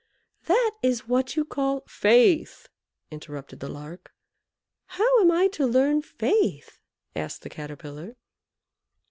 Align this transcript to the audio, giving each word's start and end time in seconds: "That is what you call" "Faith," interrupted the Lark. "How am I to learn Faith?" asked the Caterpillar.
"That 0.45 0.71
is 0.81 1.07
what 1.07 1.35
you 1.35 1.45
call" 1.45 1.83
"Faith," 2.01 2.67
interrupted 3.11 3.59
the 3.59 3.67
Lark. 3.69 4.11
"How 4.87 5.21
am 5.21 5.29
I 5.29 5.45
to 5.49 5.67
learn 5.67 6.01
Faith?" 6.01 6.79
asked 7.15 7.43
the 7.43 7.49
Caterpillar. 7.49 8.15